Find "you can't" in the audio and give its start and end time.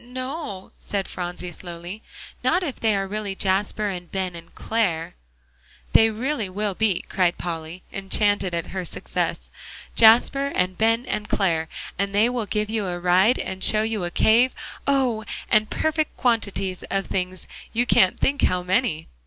17.71-18.19